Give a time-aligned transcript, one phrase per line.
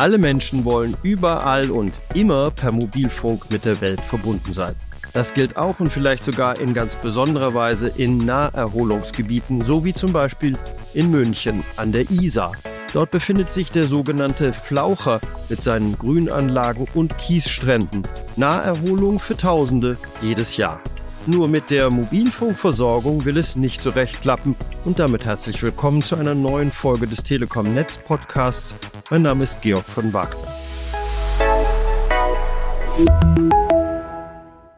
[0.00, 4.74] Alle Menschen wollen überall und immer per Mobilfunk mit der Welt verbunden sein.
[5.12, 10.14] Das gilt auch und vielleicht sogar in ganz besonderer Weise in Naherholungsgebieten, so wie zum
[10.14, 10.56] Beispiel
[10.94, 12.52] in München an der Isar.
[12.94, 18.02] Dort befindet sich der sogenannte Flaucher mit seinen Grünanlagen und Kiesstränden.
[18.36, 20.80] Naherholung für Tausende jedes Jahr.
[21.26, 24.56] Nur mit der Mobilfunkversorgung will es nicht so recht klappen.
[24.86, 28.74] Und damit herzlich willkommen zu einer neuen Folge des Telekom Netz Podcasts.
[29.10, 30.40] Mein Name ist Georg von Wagner.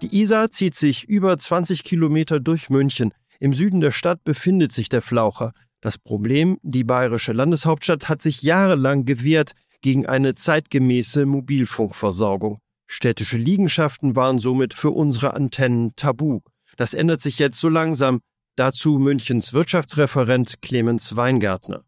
[0.03, 3.15] Die Isar zieht sich über 20 Kilometer durch München.
[3.39, 5.53] Im Süden der Stadt befindet sich der Flaucher.
[5.81, 12.59] Das Problem, die bayerische Landeshauptstadt hat sich jahrelang gewehrt gegen eine zeitgemäße Mobilfunkversorgung.
[12.95, 16.41] Städtische Liegenschaften waren somit für unsere Antennen tabu.
[16.77, 18.21] Das ändert sich jetzt so langsam.
[18.55, 21.85] Dazu Münchens Wirtschaftsreferent Clemens Weingärtner.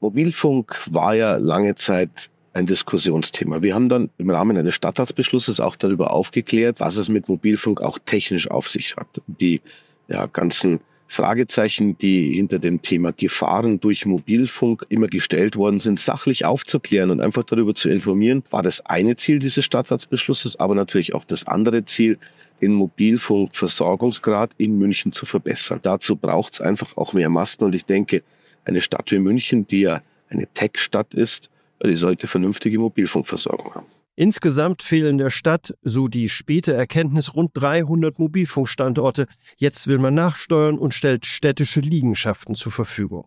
[0.00, 3.60] Mobilfunk war ja lange Zeit ein Diskussionsthema.
[3.60, 7.98] Wir haben dann im Rahmen eines Stadtratsbeschlusses auch darüber aufgeklärt, was es mit Mobilfunk auch
[7.98, 9.20] technisch auf sich hat.
[9.26, 9.60] Die
[10.08, 16.44] ja, ganzen Fragezeichen, die hinter dem Thema Gefahren durch Mobilfunk immer gestellt worden sind, sachlich
[16.44, 21.24] aufzuklären und einfach darüber zu informieren, war das eine Ziel dieses Stadtratsbeschlusses, aber natürlich auch
[21.24, 22.18] das andere Ziel,
[22.60, 25.80] den Mobilfunkversorgungsgrad in München zu verbessern.
[25.82, 28.22] Dazu braucht es einfach auch mehr Masten und ich denke,
[28.64, 31.50] eine Stadt wie München, die ja eine Tech-Stadt ist,
[31.84, 33.86] die sollte vernünftige Mobilfunkversorgung haben.
[34.18, 39.26] Insgesamt fehlen der Stadt, so die späte Erkenntnis, rund 300 Mobilfunkstandorte.
[39.58, 43.26] Jetzt will man nachsteuern und stellt städtische Liegenschaften zur Verfügung.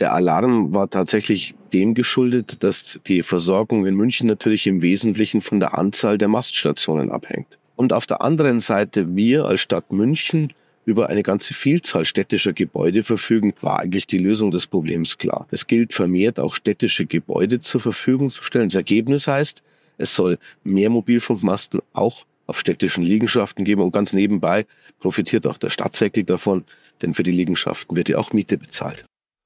[0.00, 5.60] Der Alarm war tatsächlich dem geschuldet, dass die Versorgung in München natürlich im Wesentlichen von
[5.60, 7.58] der Anzahl der Maststationen abhängt.
[7.74, 10.52] Und auf der anderen Seite, wir als Stadt München
[10.84, 15.46] über eine ganze Vielzahl städtischer Gebäude verfügen, war eigentlich die Lösung des Problems klar.
[15.50, 18.68] Es gilt vermehrt auch städtische Gebäude zur Verfügung zu stellen.
[18.68, 19.62] Das Ergebnis heißt,
[19.98, 24.66] es soll mehr Mobilfunkmasten auch auf städtischen Liegenschaften geben und ganz nebenbei
[25.00, 26.64] profitiert auch der Stadtsäckling davon,
[27.02, 29.04] denn für die Liegenschaften wird ja auch Miete bezahlt.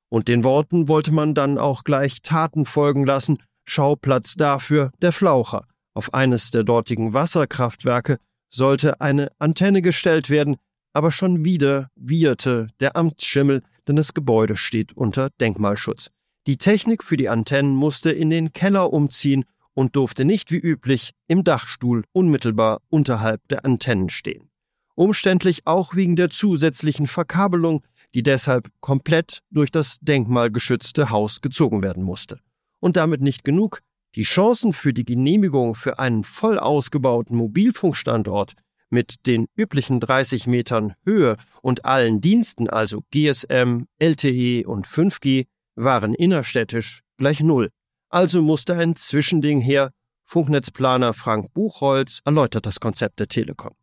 [0.08, 3.38] Und den Worten wollte man dann auch gleich Taten folgen lassen.
[3.64, 5.66] Schauplatz dafür der Flaucher.
[5.94, 8.18] Auf eines der dortigen Wasserkraftwerke
[8.50, 10.56] sollte eine Antenne gestellt werden,
[10.92, 16.10] aber schon wieder wieherte der Amtsschimmel, denn das Gebäude steht unter Denkmalschutz.
[16.46, 21.12] Die Technik für die Antennen musste in den Keller umziehen und durfte nicht wie üblich
[21.28, 24.48] im Dachstuhl unmittelbar unterhalb der Antennen stehen.
[24.94, 27.82] Umständlich auch wegen der zusätzlichen Verkabelung,
[28.14, 32.40] die deshalb komplett durch das denkmalgeschützte Haus gezogen werden musste.
[32.80, 33.80] Und damit nicht genug,
[34.14, 38.52] die Chancen für die Genehmigung für einen voll ausgebauten Mobilfunkstandort
[38.90, 46.12] mit den üblichen 30 Metern Höhe und allen Diensten, also GSM, LTE und 5G, waren
[46.12, 47.70] innerstädtisch gleich Null.
[48.12, 49.90] Also musste ein Zwischending her.
[50.22, 53.74] Funknetzplaner Frank Buchholz erläutert das Konzept der Telekom.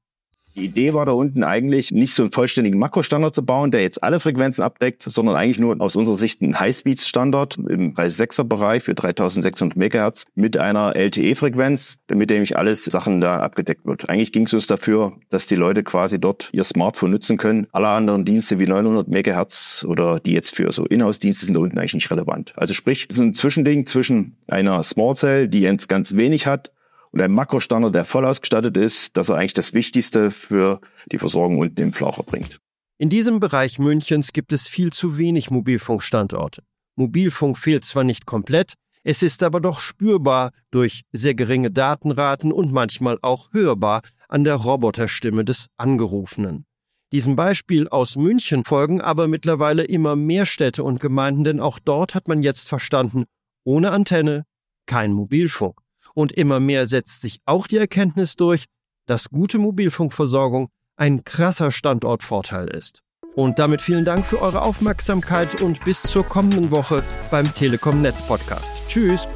[0.56, 4.04] Die Idee war da unten eigentlich, nicht so einen vollständigen Makrostandard zu bauen, der jetzt
[4.04, 8.96] alle Frequenzen abdeckt, sondern eigentlich nur aus unserer Sicht ein Highspeed-Standard im 36er Bereich für
[8.96, 14.10] 3600 MHz mit einer LTE-Frequenz, damit nämlich alles Sachen da abgedeckt wird.
[14.10, 17.68] Eigentlich ging es uns dafür, dass die Leute quasi dort ihr Smartphone nutzen können.
[17.72, 21.78] Alle anderen Dienste wie 900 MHz oder die jetzt für so Inhouse-Dienste sind da unten
[21.78, 22.54] eigentlich nicht relevant.
[22.56, 26.72] Also sprich, es ist ein Zwischending zwischen einer Smart Cell, die jetzt ganz wenig hat,
[27.12, 30.80] und ein Makrostandard, der voll ausgestattet ist, dass er eigentlich das Wichtigste für
[31.12, 32.60] die Versorgung unten im Flaucher bringt.
[32.98, 36.64] In diesem Bereich Münchens gibt es viel zu wenig Mobilfunkstandorte.
[36.96, 42.74] Mobilfunk fehlt zwar nicht komplett, es ist aber doch spürbar durch sehr geringe Datenraten und
[42.74, 46.66] manchmal auch hörbar an der Roboterstimme des Angerufenen.
[47.12, 52.14] Diesem Beispiel aus München folgen aber mittlerweile immer mehr Städte und Gemeinden, denn auch dort
[52.14, 53.24] hat man jetzt verstanden,
[53.64, 54.46] ohne Antenne
[54.86, 55.80] kein Mobilfunk.
[56.14, 58.66] Und immer mehr setzt sich auch die Erkenntnis durch,
[59.06, 63.02] dass gute Mobilfunkversorgung ein krasser Standortvorteil ist.
[63.36, 68.22] Und damit vielen Dank für eure Aufmerksamkeit und bis zur kommenden Woche beim Telekom Netz
[68.22, 68.74] Podcast.
[68.88, 69.28] Tschüss.